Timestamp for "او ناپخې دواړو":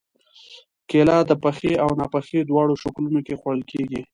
1.83-2.73